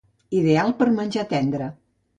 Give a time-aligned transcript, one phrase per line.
[0.37, 1.73] Ideal per menjar tendre.